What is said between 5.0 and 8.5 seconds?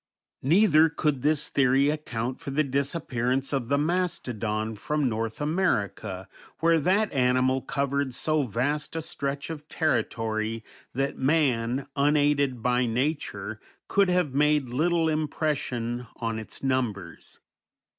North America, where that animal covered so